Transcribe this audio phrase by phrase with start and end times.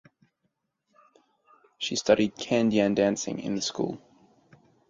[1.77, 4.01] She studied Kandyan Dancing in the school.